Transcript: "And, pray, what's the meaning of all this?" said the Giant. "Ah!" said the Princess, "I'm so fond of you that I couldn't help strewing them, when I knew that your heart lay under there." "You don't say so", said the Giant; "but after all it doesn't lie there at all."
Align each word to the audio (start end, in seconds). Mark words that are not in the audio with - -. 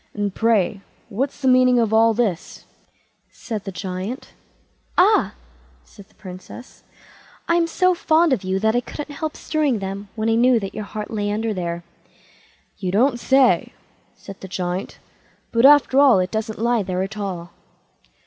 "And, 0.15 0.33
pray, 0.33 0.81
what's 1.09 1.39
the 1.41 1.47
meaning 1.47 1.77
of 1.77 1.93
all 1.93 2.15
this?" 2.15 2.65
said 3.29 3.65
the 3.65 3.71
Giant. 3.71 4.33
"Ah!" 4.97 5.35
said 5.83 6.07
the 6.07 6.15
Princess, 6.15 6.83
"I'm 7.47 7.67
so 7.67 7.93
fond 7.93 8.33
of 8.33 8.43
you 8.43 8.57
that 8.61 8.75
I 8.75 8.81
couldn't 8.81 9.13
help 9.13 9.37
strewing 9.37 9.77
them, 9.77 10.09
when 10.15 10.27
I 10.27 10.33
knew 10.33 10.59
that 10.59 10.73
your 10.73 10.85
heart 10.85 11.11
lay 11.11 11.31
under 11.31 11.53
there." 11.53 11.83
"You 12.79 12.91
don't 12.91 13.19
say 13.19 13.73
so", 14.15 14.23
said 14.23 14.39
the 14.41 14.47
Giant; 14.47 14.97
"but 15.51 15.67
after 15.67 15.99
all 15.99 16.17
it 16.17 16.31
doesn't 16.31 16.57
lie 16.57 16.81
there 16.81 17.03
at 17.03 17.19
all." 17.19 17.51